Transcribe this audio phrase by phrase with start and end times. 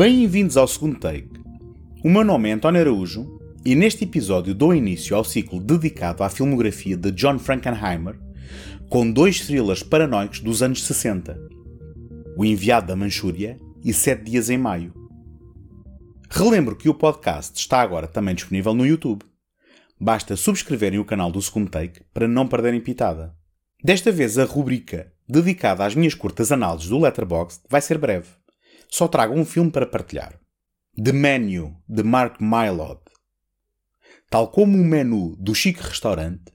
[0.00, 1.28] Bem-vindos ao segundo take.
[2.02, 6.30] O meu nome é António Araújo e neste episódio dou início ao ciclo dedicado à
[6.30, 8.18] filmografia de John Frankenheimer,
[8.88, 11.38] com dois thrillers paranoicos dos anos 60:
[12.34, 14.94] O Enviado da Manchúria e Sete Dias em Maio.
[16.30, 19.22] Relembro que o podcast está agora também disponível no YouTube.
[20.00, 23.36] Basta subscreverem o canal do segundo take para não perderem pitada.
[23.84, 28.39] Desta vez a rubrica dedicada às minhas curtas análises do Letterboxd vai ser breve.
[28.90, 30.38] Só trago um filme para partilhar.
[31.02, 33.00] The Menu, de Mark Mylod.
[34.28, 36.52] Tal como o menu do chique restaurante,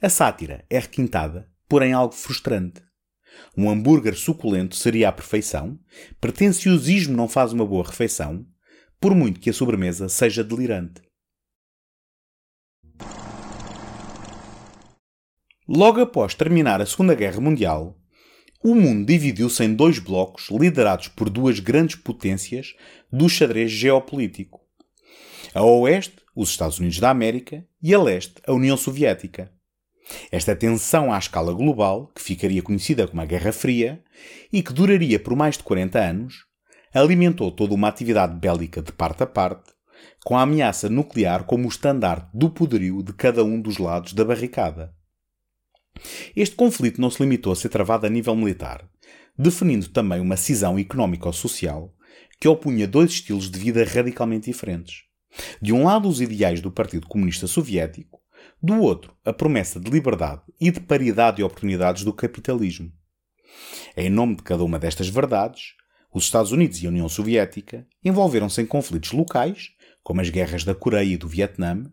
[0.00, 2.82] a sátira é requintada, porém algo frustrante.
[3.56, 5.78] Um hambúrguer suculento seria a perfeição,
[6.20, 8.46] pretenciosismo não faz uma boa refeição,
[9.00, 11.02] por muito que a sobremesa seja delirante.
[15.68, 17.98] Logo após terminar a Segunda Guerra Mundial,
[18.64, 22.74] o mundo dividiu-se em dois blocos liderados por duas grandes potências
[23.12, 24.58] do xadrez geopolítico.
[25.52, 29.52] A oeste, os Estados Unidos da América, e a leste, a União Soviética.
[30.32, 34.02] Esta tensão à escala global, que ficaria conhecida como a Guerra Fria
[34.50, 36.46] e que duraria por mais de 40 anos,
[36.94, 39.72] alimentou toda uma atividade bélica de parte a parte,
[40.24, 44.24] com a ameaça nuclear como o estandarte do poderio de cada um dos lados da
[44.24, 44.94] barricada.
[46.34, 48.88] Este conflito não se limitou a ser travado a nível militar,
[49.38, 51.94] definindo também uma cisão económico-social
[52.40, 55.04] que opunha dois estilos de vida radicalmente diferentes.
[55.60, 58.20] De um lado, os ideais do Partido Comunista Soviético,
[58.62, 62.92] do outro, a promessa de liberdade e de paridade de oportunidades do capitalismo.
[63.96, 65.74] Em nome de cada uma destas verdades,
[66.12, 69.70] os Estados Unidos e a União Soviética envolveram-se em conflitos locais,
[70.02, 71.84] como as guerras da Coreia e do Vietnã,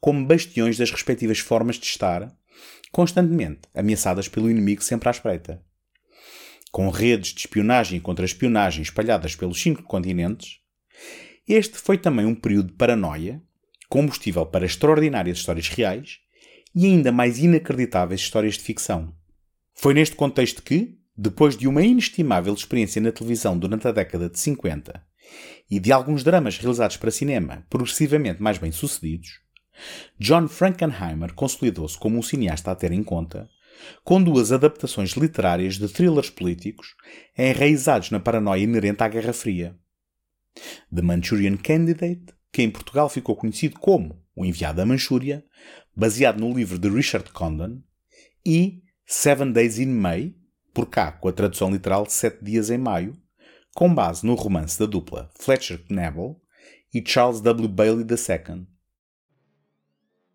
[0.00, 2.32] como bastiões das respectivas formas de estar
[2.90, 5.62] constantemente ameaçadas pelo inimigo sempre à espreita.
[6.70, 10.60] Com redes de espionagem e contra-espionagem espalhadas pelos cinco continentes,
[11.46, 13.42] este foi também um período de paranoia,
[13.88, 16.18] combustível para extraordinárias histórias reais
[16.74, 19.14] e ainda mais inacreditáveis histórias de ficção.
[19.74, 24.38] Foi neste contexto que, depois de uma inestimável experiência na televisão durante a década de
[24.38, 25.02] 50
[25.70, 29.40] e de alguns dramas realizados para cinema progressivamente mais bem-sucedidos,
[30.18, 33.48] John Frankenheimer consolidou-se como um cineasta a ter em conta,
[34.04, 36.94] com duas adaptações literárias de thrillers políticos
[37.36, 39.76] enraizados na paranoia inerente à Guerra Fria.
[40.94, 45.44] The Manchurian Candidate, que em Portugal ficou conhecido como O Enviado à Manchúria,
[45.94, 47.82] baseado no livro de Richard Condon,
[48.44, 50.34] e Seven Days in May,
[50.72, 53.16] por cá com a tradução literal Sete Dias em Maio,
[53.74, 56.40] com base no romance da dupla Fletcher Knebel
[56.92, 57.68] e Charles W.
[57.68, 58.66] Bailey II.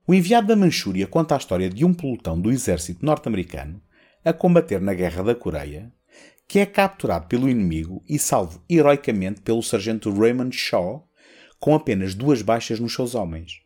[0.05, 3.81] O enviado da Manchúria conta a história de um pelotão do exército norte-americano
[4.25, 5.93] a combater na Guerra da Coreia,
[6.45, 11.07] que é capturado pelo inimigo e salvo heroicamente pelo sargento Raymond Shaw,
[11.57, 13.61] com apenas duas baixas nos seus homens.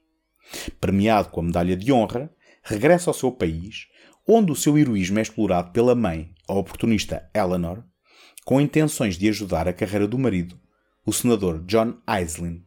[0.79, 2.29] Premiado com a Medalha de Honra,
[2.61, 3.87] regressa ao seu país,
[4.27, 7.83] onde o seu heroísmo é explorado pela mãe, a oportunista Eleanor,
[8.45, 10.59] com intenções de ajudar a carreira do marido,
[11.03, 12.63] o senador John Iselin.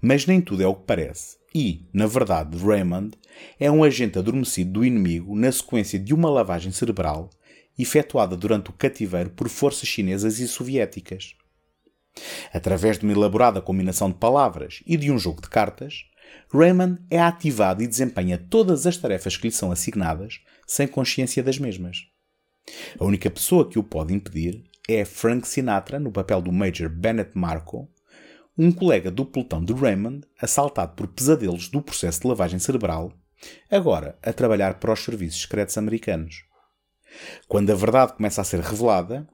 [0.00, 3.16] Mas nem tudo é o que parece e, na verdade, Raymond
[3.58, 7.30] é um agente adormecido do inimigo na sequência de uma lavagem cerebral
[7.78, 11.34] efetuada durante o cativeiro por forças chinesas e soviéticas.
[12.52, 16.04] Através de uma elaborada combinação de palavras e de um jogo de cartas,
[16.52, 21.58] Raymond é ativado e desempenha todas as tarefas que lhe são assignadas sem consciência das
[21.58, 22.06] mesmas.
[23.00, 27.30] A única pessoa que o pode impedir é Frank Sinatra, no papel do Major Bennett
[27.34, 27.88] Marco,
[28.58, 33.12] um colega do pelotão de Raymond, assaltado por pesadelos do processo de lavagem cerebral,
[33.70, 36.44] agora a trabalhar para os serviços secretos americanos.
[37.46, 39.28] Quando a verdade começa a ser revelada,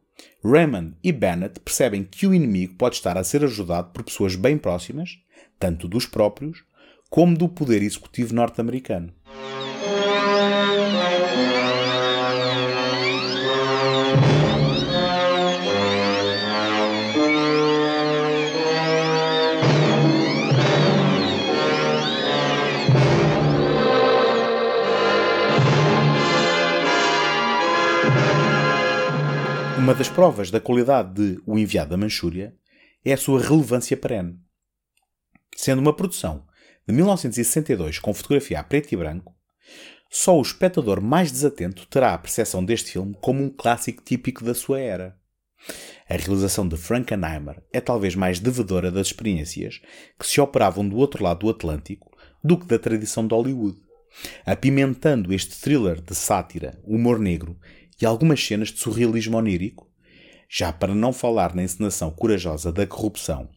[0.44, 4.58] Raymond e Bennett percebem que o inimigo pode estar a ser ajudado por pessoas bem
[4.58, 5.18] próximas,
[5.58, 6.64] tanto dos próprios
[7.08, 9.12] como do poder executivo norte-americano.
[29.78, 32.54] Uma das provas da qualidade de O Enviado da Manchúria
[33.04, 34.38] é a sua relevância perene.
[35.56, 36.46] Sendo uma produção
[36.86, 39.34] de 1962 com fotografia a preto e branco,
[40.10, 44.54] só o espectador mais desatento terá a percepção deste filme como um clássico típico da
[44.54, 45.16] sua era.
[46.08, 49.80] A realização de Frankenheimer é talvez mais devedora das experiências
[50.18, 52.10] que se operavam do outro lado do Atlântico
[52.44, 53.78] do que da tradição de Hollywood,
[54.44, 57.58] apimentando este thriller de sátira, humor negro
[58.02, 59.88] e algumas cenas de surrealismo onírico,
[60.50, 63.48] já para não falar na encenação corajosa da corrupção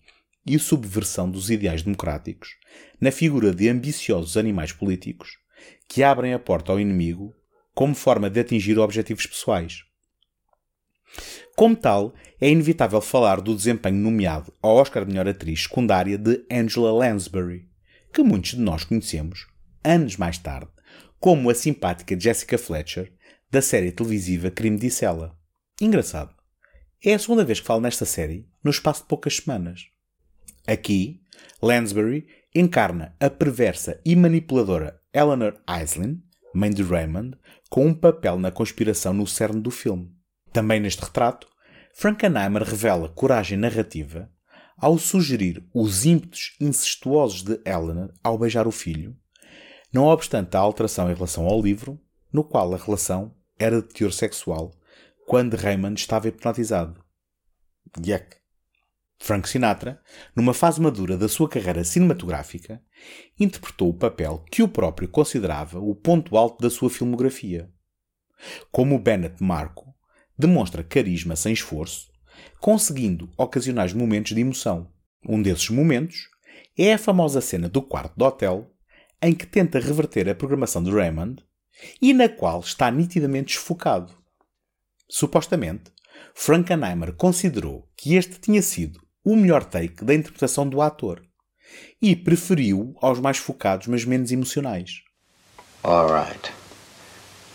[0.46, 2.50] e subversão dos ideais democráticos,
[3.02, 5.40] na figura de ambiciosos animais políticos
[5.88, 7.34] que abrem a porta ao inimigo
[7.74, 9.80] como forma de atingir objetivos pessoais.
[11.56, 16.92] Como tal, é inevitável falar do desempenho nomeado ao Oscar Melhor Atriz Secundária de Angela
[16.92, 17.68] Lansbury,
[18.14, 19.48] que muitos de nós conhecemos,
[19.84, 20.70] anos mais tarde,
[21.20, 23.12] como a simpática Jessica Fletcher,
[23.56, 25.34] da série televisiva Crime de Cela.
[25.80, 26.36] Engraçado.
[27.02, 29.86] É a segunda vez que falo nesta série, no espaço de poucas semanas.
[30.68, 31.22] Aqui,
[31.62, 36.22] Lansbury encarna a perversa e manipuladora Eleanor Islin,
[36.54, 37.38] mãe de Raymond,
[37.70, 40.12] com um papel na conspiração no cerne do filme.
[40.52, 41.48] Também neste retrato,
[41.94, 44.30] Frankenheimer revela coragem narrativa
[44.78, 49.16] ao sugerir os ímpetos incestuosos de Eleanor ao beijar o filho,
[49.94, 51.98] não obstante a alteração em relação ao livro,
[52.34, 54.72] no qual a relação era de teor sexual,
[55.26, 57.04] quando Raymond estava hipnotizado.
[58.06, 58.38] Yuck.
[59.18, 60.02] Frank Sinatra,
[60.36, 62.82] numa fase madura da sua carreira cinematográfica,
[63.40, 67.72] interpretou o papel que o próprio considerava o ponto alto da sua filmografia.
[68.72, 69.96] Como Bennett Marco,
[70.38, 72.12] demonstra carisma sem esforço,
[72.60, 74.92] conseguindo ocasionais momentos de emoção.
[75.28, 76.30] Um desses momentos
[76.78, 78.70] é a famosa cena do quarto do hotel,
[79.22, 81.42] em que tenta reverter a programação de Raymond
[82.02, 84.14] e na qual está nitidamente desfocado.
[85.10, 85.92] Supostamente,
[86.34, 91.22] Frankenheimer considerou que este tinha sido o melhor take da interpretação do ator
[92.02, 95.02] e preferiu aos mais focados, mas menos emocionais.
[95.84, 96.52] All right.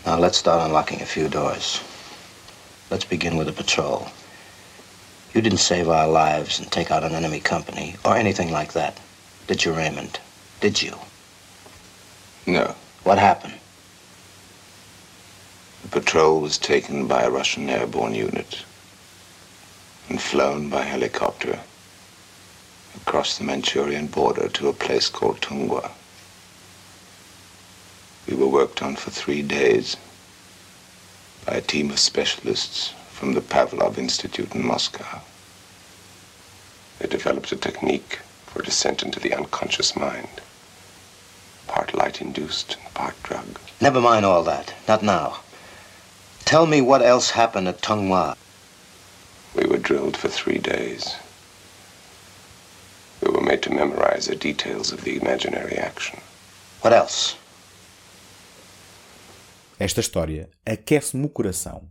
[0.05, 1.81] Now let's start unlocking a few doors.
[2.91, 4.07] Let's begin with the patrol.
[5.35, 8.95] You didn't save our lives and take out an enemy company or anything like that,
[9.47, 10.19] did you, Raymond?
[10.61, 10.95] Did you?
[12.47, 12.75] No.
[13.05, 13.60] What happened?
[15.83, 18.65] The patrol was taken by a Russian airborne unit
[20.09, 21.61] and flown by helicopter
[22.97, 25.91] across the Manchurian border to a place called Tungwa.
[28.29, 29.97] We were worked on for three days
[31.47, 35.23] by a team of specialists from the Pavlov Institute in Moscow.
[36.99, 40.41] They developed a technique for descent into the unconscious mind,
[41.67, 43.59] part light-induced and part drug.
[43.81, 44.75] Never mind all that.
[44.87, 45.41] Not now.
[46.51, 48.37] Tell me what else happened at Tongwa.
[49.55, 51.15] We were drilled for three days.
[53.23, 56.19] We were made to memorize the details of the imaginary action.
[56.83, 57.37] What else?
[59.79, 61.89] Esta história aquece-me o coração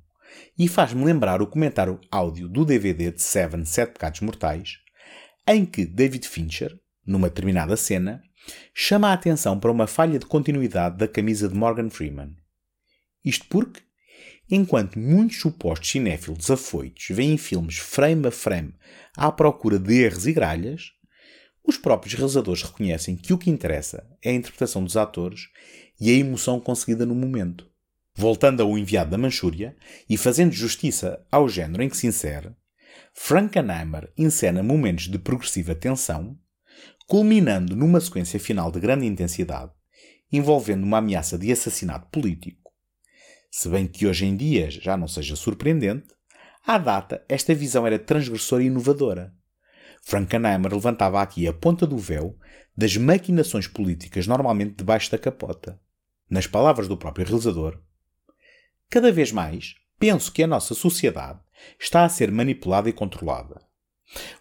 [0.57, 4.73] e faz-me lembrar o comentário áudio do DVD de Seven, Sete Pecados Mortais,
[5.47, 6.77] em que David Fincher,
[7.07, 8.21] numa determinada cena,
[8.73, 12.35] chama a atenção para uma falha de continuidade da camisa de Morgan Freeman.
[13.23, 13.87] Isto porque,
[14.49, 18.73] enquanto muitos supostos cinéfilos afoitos veem filmes frame a frame
[19.15, 20.91] à procura de erros e gralhas,
[21.63, 25.49] os próprios realizadores reconhecem que o que interessa é a interpretação dos atores
[25.99, 27.69] e a emoção conseguida no momento.
[28.15, 29.75] Voltando ao enviado da Manchúria
[30.09, 32.51] e fazendo justiça ao género em que se insere,
[33.13, 36.37] Frankenheimer encena momentos de progressiva tensão,
[37.07, 39.71] culminando numa sequência final de grande intensidade,
[40.31, 42.58] envolvendo uma ameaça de assassinato político.
[43.49, 46.07] Se bem que hoje em dia já não seja surpreendente,
[46.65, 49.33] à data esta visão era transgressora e inovadora.
[50.01, 52.37] Frankenheimer levantava aqui a ponta do véu
[52.75, 55.79] das maquinações políticas normalmente debaixo da capota.
[56.29, 57.79] Nas palavras do próprio realizador,
[58.89, 61.39] Cada vez mais, penso que a nossa sociedade
[61.79, 63.61] está a ser manipulada e controlada.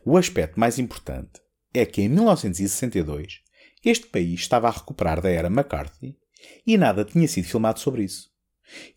[0.02, 1.42] O aspecto mais importante
[1.74, 3.42] é que em 1962
[3.84, 6.16] este país estava a recuperar da era McCarthy
[6.66, 8.30] e nada tinha sido filmado sobre isso.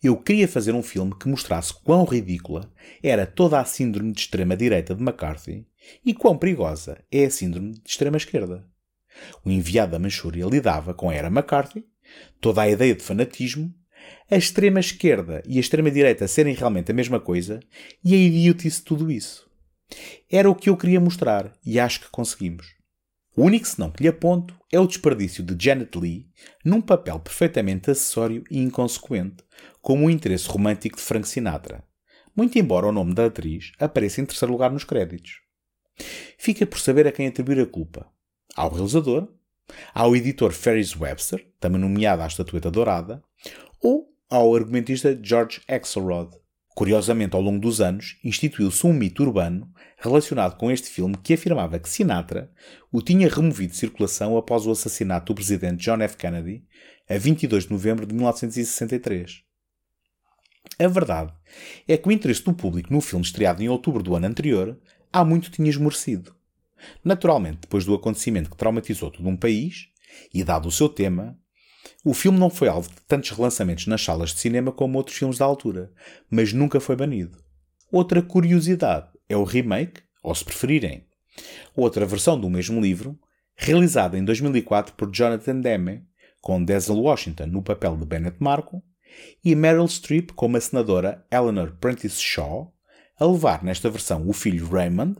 [0.02, 2.70] Eu queria fazer um filme que mostrasse quão ridícula
[3.02, 5.66] era toda a síndrome de extrema-direita de McCarthy
[6.04, 8.66] e quão perigosa é a síndrome de extrema-esquerda.
[9.44, 11.84] O enviado da Manchúria lidava com a era McCarthy,
[12.40, 13.74] toda a ideia de fanatismo
[14.30, 17.60] a extrema-esquerda e a extrema-direita serem realmente a mesma coisa
[18.04, 19.48] e a idiotice de tudo isso.
[20.30, 22.81] Era o que eu queria mostrar e acho que conseguimos.
[23.34, 26.28] O único senão que lhe aponto é o desperdício de Janet Leigh
[26.64, 29.42] num papel perfeitamente acessório e inconsequente,
[29.80, 31.82] como o interesse romântico de Frank Sinatra,
[32.36, 35.40] muito embora o nome da atriz apareça em terceiro lugar nos créditos.
[36.38, 38.06] Fica por saber a quem atribuir a culpa.
[38.54, 39.28] Ao realizador,
[39.94, 43.22] ao editor Ferris Webster, também nomeado à estatueta dourada,
[43.80, 46.41] ou ao argumentista George Axelrod.
[46.74, 51.78] Curiosamente, ao longo dos anos, instituiu-se um mito urbano relacionado com este filme que afirmava
[51.78, 52.50] que Sinatra
[52.90, 56.16] o tinha removido de circulação após o assassinato do presidente John F.
[56.16, 56.64] Kennedy,
[57.08, 59.42] a 22 de novembro de 1963.
[60.78, 61.32] A verdade
[61.86, 64.78] é que o interesse do público no filme estreado em outubro do ano anterior
[65.12, 66.34] há muito tinha esmorecido.
[67.04, 69.92] Naturalmente, depois do acontecimento que traumatizou todo um país,
[70.32, 71.38] e dado o seu tema,
[72.04, 75.38] o filme não foi alvo de tantos relançamentos nas salas de cinema como outros filmes
[75.38, 75.92] da altura,
[76.30, 77.38] mas nunca foi banido.
[77.90, 81.06] Outra curiosidade é o remake, ou se preferirem,
[81.76, 83.18] outra versão do mesmo livro,
[83.54, 86.04] realizada em 2004 por Jonathan Demme,
[86.40, 88.82] com Denzel Washington no papel de Bennett Marco
[89.44, 92.74] e Meryl Streep como a senadora Eleanor Prentice Shaw,
[93.18, 95.16] a levar nesta versão o filho Raymond,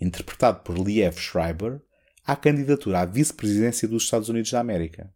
[0.00, 1.80] interpretado por Liev Schreiber,
[2.24, 5.10] à candidatura à vice-presidência dos Estados Unidos da América.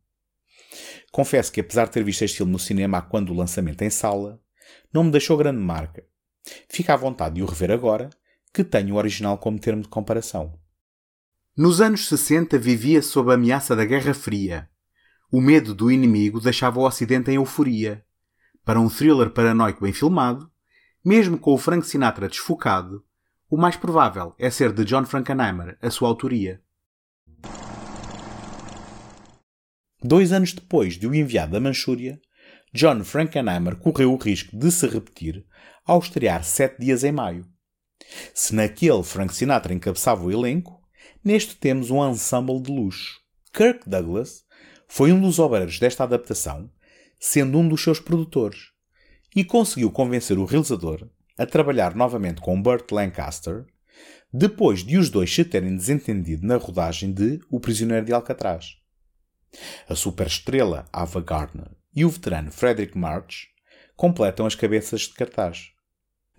[1.11, 4.41] Confesso que, apesar de ter visto este filme no cinema quando o lançamento em sala,
[4.93, 6.05] não me deixou grande marca.
[6.69, 8.11] Fica à vontade de o rever agora,
[8.53, 10.59] que tenho o original como termo de comparação.
[11.57, 14.69] Nos anos 60 vivia sob a ameaça da Guerra Fria.
[15.31, 18.05] O medo do inimigo deixava o Ocidente em euforia.
[18.65, 20.51] Para um thriller paranoico bem filmado,
[21.05, 23.05] mesmo com o Frank Sinatra desfocado,
[23.49, 26.63] o mais provável é ser de John Frankenheimer a sua autoria.
[30.03, 32.19] Dois anos depois de o enviar da Manchúria,
[32.73, 35.45] John Frankenheimer correu o risco de se repetir
[35.85, 37.47] ao estrear Sete Dias em Maio.
[38.33, 40.81] Se naquele Frank Sinatra encabeçava o elenco,
[41.23, 43.21] neste temos um ensemble de luxo.
[43.53, 44.43] Kirk Douglas
[44.89, 46.71] foi um dos obreiros desta adaptação,
[47.19, 48.69] sendo um dos seus produtores,
[49.37, 53.67] e conseguiu convencer o realizador a trabalhar novamente com Burt Lancaster,
[54.33, 58.80] depois de os dois se terem desentendido na rodagem de O Prisioneiro de Alcatraz.
[59.89, 63.49] A superestrela Ava Gardner e o veterano Frederick March
[63.97, 65.73] completam as cabeças de cartaz.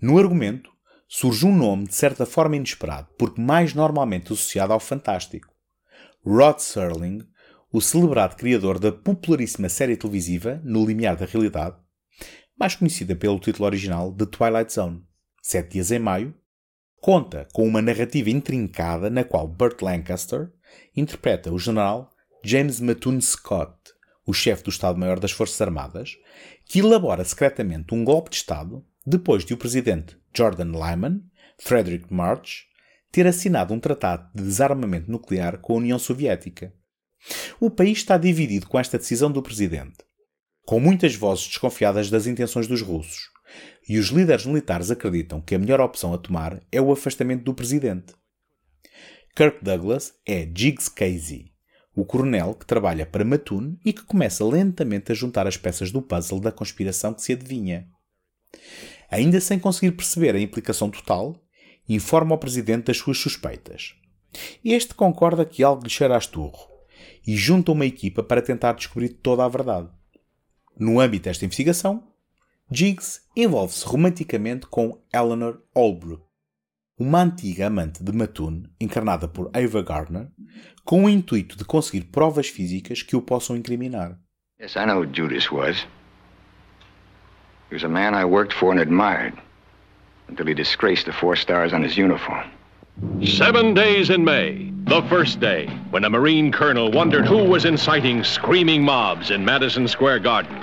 [0.00, 0.70] No argumento,
[1.06, 5.52] surge um nome de certa forma inesperado, porque mais normalmente associado ao fantástico.
[6.24, 7.26] Rod Serling,
[7.72, 11.76] o celebrado criador da popularíssima série televisiva No Limiar da Realidade,
[12.58, 15.02] mais conhecida pelo título original de Twilight Zone,
[15.42, 16.34] Sete Dias em Maio,
[17.00, 20.52] conta com uma narrativa intrincada na qual Burt Lancaster
[20.94, 22.11] interpreta o general
[22.44, 23.72] James Mattoon Scott,
[24.26, 26.16] o chefe do Estado-Maior das Forças Armadas,
[26.66, 31.22] que elabora secretamente um golpe de Estado depois de o presidente Jordan Lyman,
[31.58, 32.64] Frederick March,
[33.12, 36.74] ter assinado um tratado de desarmamento nuclear com a União Soviética.
[37.60, 39.98] O país está dividido com esta decisão do presidente,
[40.66, 43.30] com muitas vozes desconfiadas das intenções dos russos,
[43.88, 47.54] e os líderes militares acreditam que a melhor opção a tomar é o afastamento do
[47.54, 48.14] presidente.
[49.36, 51.51] Kirk Douglas é Jiggs Casey,
[51.94, 56.00] o coronel que trabalha para Mattoon e que começa lentamente a juntar as peças do
[56.00, 57.88] puzzle da conspiração que se adivinha.
[59.10, 61.36] Ainda sem conseguir perceber a implicação total,
[61.88, 63.94] informa ao presidente das suas suspeitas.
[64.64, 66.66] Este concorda que algo lhe cheira a esturro
[67.26, 69.90] e junta uma equipa para tentar descobrir toda a verdade.
[70.78, 72.08] No âmbito desta investigação,
[72.70, 76.24] Jiggs envolve-se romanticamente com Eleanor Holbrook,
[77.02, 80.28] uma antiga amante de Mattoon, encarnada por Ava Gardner,
[80.84, 84.16] com o intuito de conseguir provas físicas que o possam incriminar.
[84.60, 85.84] Yes, I know who Judas was.
[87.68, 89.34] He was a man I worked for and admired
[90.28, 92.48] until he disgraced the four stars on his uniform.
[93.24, 98.22] Seven days in May, the first day, when a Marine colonel wondered who was inciting
[98.22, 100.56] screaming mobs in Madison Square Garden.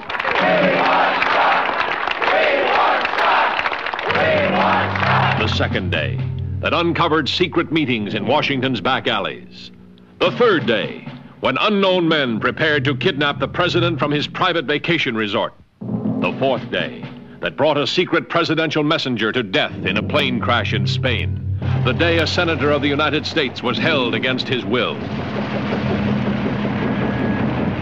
[5.56, 6.20] Second day,
[6.62, 9.72] that uncovered secret meetings in Washington's back alleys.
[10.20, 11.08] The third day,
[11.39, 15.53] when unknown men prepared to kidnap the president from his private vacation resort.
[15.82, 17.03] The fourth day,
[17.39, 21.46] that brought a secret presidential messenger to death in a plane crash in Spain.
[21.86, 24.96] The day a senator of the United States was held against his will.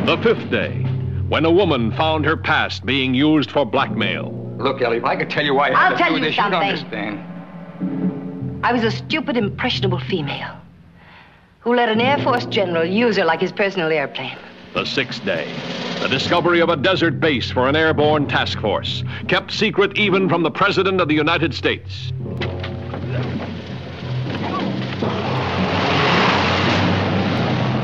[0.05, 0.83] The fifth day,
[1.27, 4.31] when a woman found her past being used for blackmail.
[4.57, 6.25] Look, Ellie, if I could tell you why I I'll had to tell do you
[6.25, 6.59] this, something.
[6.61, 7.36] you'd understand.
[8.67, 10.53] I was a stupid, impressionable female
[11.61, 14.37] who let an Air Force general use her like his personal airplane.
[14.73, 15.49] The sixth day,
[16.01, 20.43] the discovery of a desert base for an airborne task force, kept secret even from
[20.43, 22.11] the President of the United States.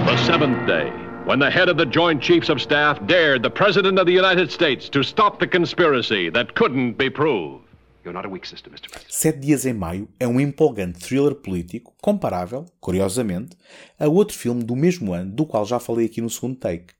[0.05, 0.89] The seventh day,
[1.23, 4.51] when the head of the Joint Chiefs of Staff dared the President of the United
[4.51, 7.63] States to stop the conspiracy that couldn't be proved.
[9.09, 13.57] Sete Dias em Maio é um empolgante thriller político comparável, curiosamente,
[13.97, 16.93] a outro filme do mesmo ano do qual já falei aqui no segundo take,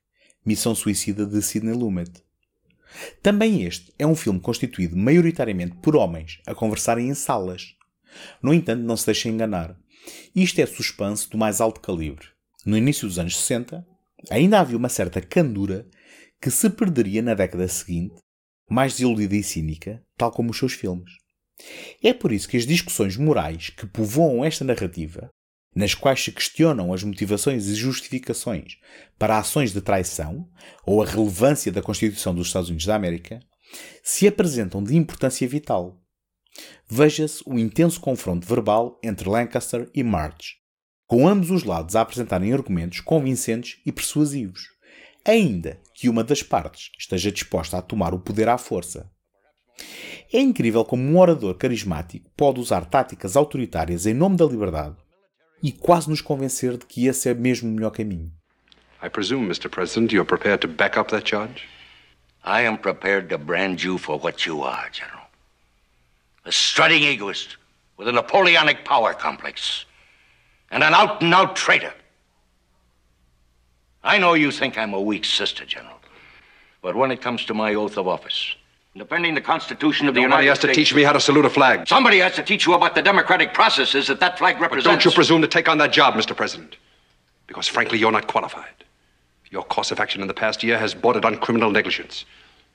[0.44, 2.22] Missão Suicida de Sidney Lumet.
[3.22, 7.74] Também este é um filme constituído maioritariamente por homens a conversarem em salas.
[8.42, 9.76] No entanto, não se deixem enganar.
[10.34, 12.28] Isto é suspense do mais alto calibre.
[12.64, 13.84] No início dos anos 60,
[14.30, 15.86] ainda havia uma certa candura
[16.40, 18.14] que se perderia na década seguinte,
[18.68, 21.12] mais desiludida e cínica, tal como os seus filmes.
[22.02, 25.30] É por isso que as discussões morais que povoam esta narrativa,
[25.74, 28.76] nas quais se questionam as motivações e justificações
[29.18, 30.48] para ações de traição
[30.86, 33.40] ou a relevância da Constituição dos Estados Unidos da América,
[34.02, 36.00] se apresentam de importância vital.
[36.88, 40.52] Veja-se o intenso confronto verbal entre Lancaster e March,
[41.06, 44.68] com ambos os lados a apresentarem argumentos convincentes e persuasivos,
[45.24, 49.10] ainda que uma das partes esteja disposta a tomar o poder à força.
[50.32, 54.96] É incrível como um orador carismático pode usar táticas autoritárias em nome da liberdade
[55.62, 58.30] e quase nos convencer de que esse é mesmo o melhor caminho.
[59.02, 59.68] I presume, Mr.
[59.68, 61.68] President, you're prepared to back up that charge?
[62.44, 65.28] I am prepared to brand you for what you are, General.
[66.44, 67.56] A strutting egoist
[67.96, 69.86] with a Napoleonic power complex.
[70.70, 71.94] And an out and out traitor.
[74.02, 76.00] I know you think I'm a weak sister, General.
[76.82, 78.56] But when it comes to my oath of office,
[78.96, 80.76] defending the Constitution of the Nobody United has to States.
[80.76, 81.88] teach me how to salute a flag.
[81.88, 84.86] Somebody has to teach you about the democratic processes that that flag But represents.
[84.86, 86.36] don't you presume to take on that job, Mr.
[86.36, 86.76] President.
[87.46, 88.84] Because frankly, you're not qualified.
[89.50, 92.24] Your course of action in the past year has bordered on criminal negligence.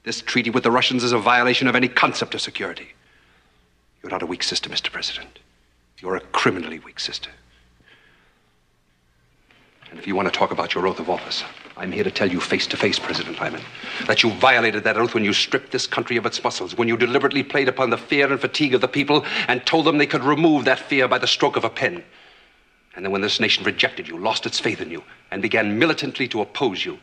[0.04, 2.90] This treaty with the Russians is a violation of any concept of security.
[4.02, 4.92] You're not a weak sister, Mr.
[4.92, 5.40] President.
[6.00, 7.30] You're a criminally weak sister.
[9.90, 11.44] And if you want to talk about your oath of office,
[11.80, 13.62] I'm here to tell you face to face, President Lyman,
[14.06, 16.98] that you violated that oath when you stripped this country of its muscles, when you
[16.98, 20.24] deliberately played upon the fear and fatigue of the people and told them they could
[20.24, 22.04] remove that fear by the stroke of a pen.
[22.96, 26.28] And then when this nation rejected you, lost its faith in you, and began militantly
[26.28, 27.00] to oppose you,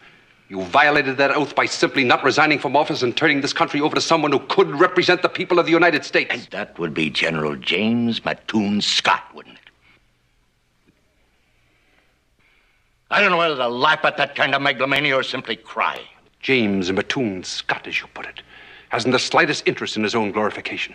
[0.50, 3.94] you violated that oath by simply not resigning from office and turning this country over
[3.94, 6.30] to someone who could represent the people of the United States.
[6.30, 9.65] And that would be General James Mattoon Scott, wouldn't it?
[13.10, 16.00] I don't know whether to laugh at that kind of megalomania or simply cry.
[16.40, 18.42] James Mattoon Scott, as you put it,
[18.88, 20.94] hasn't the slightest interest in his own glorification.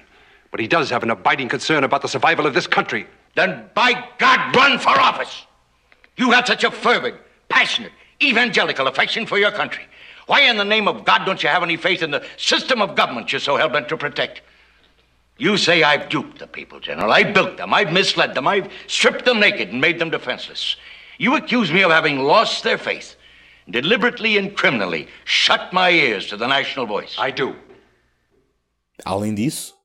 [0.51, 3.07] But he does have an abiding concern about the survival of this country.
[3.35, 5.45] Then, by God, run for office.
[6.17, 7.15] You have such a fervid,
[7.47, 9.85] passionate, evangelical affection for your country.
[10.27, 12.95] Why, in the name of God, don't you have any faith in the system of
[12.95, 14.41] government you're so hell bent to protect?
[15.37, 17.11] You say I've duped the people, General.
[17.11, 17.73] I built them.
[17.73, 18.47] I've misled them.
[18.47, 20.75] I've stripped them naked and made them defenseless.
[21.21, 23.15] You accuse me of having lost their faith,
[23.69, 27.15] deliberately and criminally shut my ears to the national voice.
[27.19, 27.55] I do.
[29.05, 29.75] Além disso,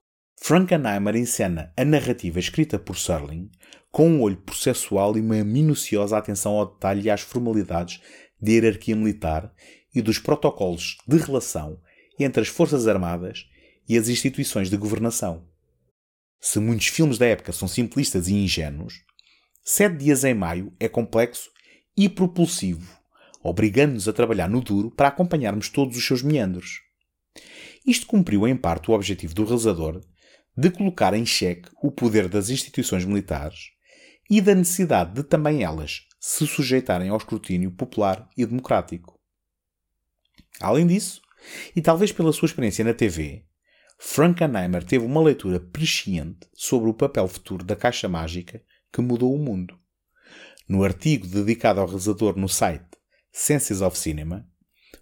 [0.41, 3.51] Frankenheimer encena a narrativa escrita por Serling
[3.93, 8.01] com um olho processual e uma minuciosa atenção ao detalhe e às formalidades
[8.41, 9.53] de hierarquia militar
[9.95, 11.79] e dos protocolos de relação
[12.19, 13.47] entre as Forças Armadas
[13.87, 15.47] e as instituições de governação.
[16.41, 19.05] Se muitos filmes da época são simplistas e ingênuos,
[19.69, 21.51] Sete Dias em Maio é complexo
[21.97, 22.89] e propulsivo,
[23.43, 26.83] obrigando-nos a trabalhar no duro para acompanharmos todos os seus meandros.
[27.85, 30.01] Isto cumpriu em parte o objetivo do realizador
[30.57, 33.73] de colocar em xeque o poder das instituições militares
[34.31, 39.19] e da necessidade de também elas se sujeitarem ao escrutínio popular e democrático.
[40.61, 41.21] Além disso,
[41.75, 43.45] e talvez pela sua experiência na TV,
[43.99, 48.63] Frankenheimer teve uma leitura presciente sobre o papel futuro da caixa mágica
[48.97, 49.79] que mudou o mundo.
[50.67, 52.97] No artigo dedicado ao realizador no site
[53.31, 54.49] Senses of Cinema,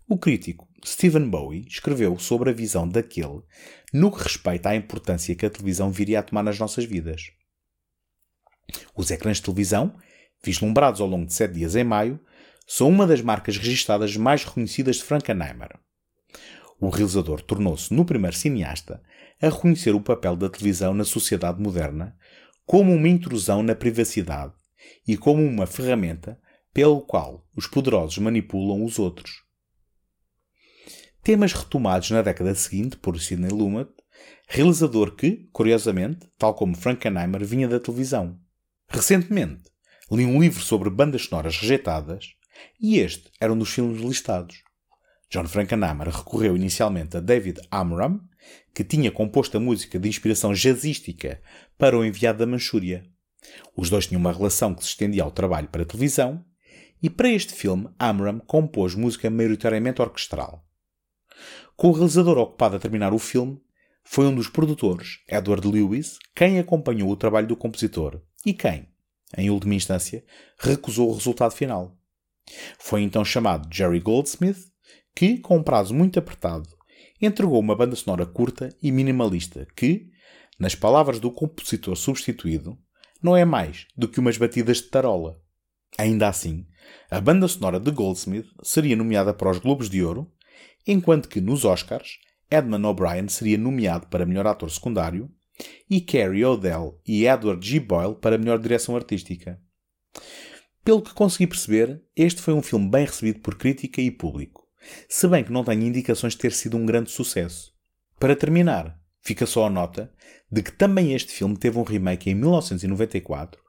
[0.09, 3.43] o crítico Stephen Bowie escreveu sobre a visão daquele
[3.93, 7.31] no que respeita à importância que a televisão viria a tomar nas nossas vidas.
[8.97, 9.97] Os ecrãs de televisão,
[10.43, 12.19] vislumbrados ao longo de sete dias em maio,
[12.67, 15.79] são uma das marcas registadas mais reconhecidas de Frankenheimer.
[16.81, 19.01] O realizador tornou-se no primeiro cineasta
[19.41, 22.17] a reconhecer o papel da televisão na sociedade moderna
[22.67, 24.55] como uma intrusão na privacidade
[25.07, 26.39] e como uma ferramenta
[26.73, 29.45] pelo qual os poderosos manipulam os outros.
[31.23, 33.89] Temas retomados na década seguinte por Sidney Lumet,
[34.47, 38.39] realizador que, curiosamente, tal como Frankenheimer, vinha da televisão.
[38.89, 39.71] Recentemente,
[40.11, 42.35] li um livro sobre bandas sonoras rejeitadas
[42.81, 44.63] e este era um dos filmes listados.
[45.31, 48.21] John Frankenheimer recorreu inicialmente a David Amram,
[48.75, 51.41] que tinha composto a música de inspiração jazzística
[51.79, 53.05] para o enviado da Manchúria.
[53.77, 56.45] Os dois tinham uma relação que se estendia ao trabalho para televisão,
[57.03, 60.65] e para este filme Amram compôs música maioritariamente orquestral.
[61.77, 63.61] Com o realizador ocupado a terminar o filme,
[64.03, 68.89] foi um dos produtores, Edward Lewis, quem acompanhou o trabalho do compositor e quem,
[69.37, 70.25] em última instância,
[70.59, 71.99] recusou o resultado final.
[72.79, 74.73] Foi então chamado Jerry Goldsmith,
[75.15, 76.69] que, com um prazo muito apertado,
[77.25, 80.11] entregou uma banda sonora curta e minimalista que,
[80.59, 82.79] nas palavras do compositor substituído,
[83.23, 85.41] não é mais do que umas batidas de tarola.
[85.97, 86.67] Ainda assim,
[87.11, 90.31] a banda sonora de Goldsmith seria nomeada para os Globos de Ouro,
[90.87, 92.19] enquanto que nos Oscars
[92.51, 95.31] Edmund O'Brien seria nomeado para melhor ator secundário
[95.89, 97.81] e Carrie O'Dell e Edward G.
[97.81, 99.61] Boyle para melhor direção artística.
[100.85, 104.64] Pelo que consegui perceber, este foi um filme bem recebido por crítica e público,
[105.09, 107.73] se bem que não tenho indicações de ter sido um grande sucesso.
[108.19, 110.13] Para terminar, fica só a nota
[110.51, 113.61] de que também este filme teve um remake em 1994,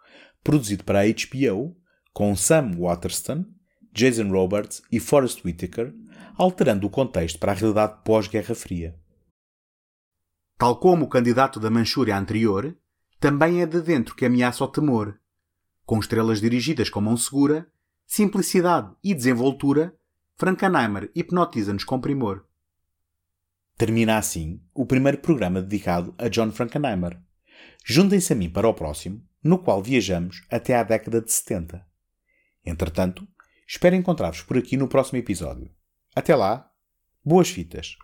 [0.44, 1.76] produzido para a HBO,
[2.14, 3.46] com Sam Waterston,
[3.92, 5.94] Jason Roberts e Forrest Whitaker,
[6.38, 8.96] alterando o contexto para a realidade pós-Guerra Fria.
[10.58, 12.78] Tal como o candidato da Manchúria anterior,
[13.20, 15.20] também é de dentro que ameaça o temor.
[15.86, 17.68] Com estrelas dirigidas com mão segura,
[18.06, 19.96] simplicidade e desenvoltura,
[20.38, 22.46] Frankenheimer hipnotiza-nos com primor.
[23.78, 27.20] Termina assim o primeiro programa dedicado a John Frankenheimer.
[27.86, 31.86] Juntem-se a mim para o próximo, no qual viajamos até à década de 70.
[32.66, 33.28] Entretanto,
[33.68, 35.70] espero encontrar-vos por aqui no próximo episódio.
[36.16, 36.70] Até lá,
[37.24, 37.96] boas fitas!